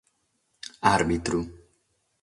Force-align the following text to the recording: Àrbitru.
Àrbitru. 0.93 1.39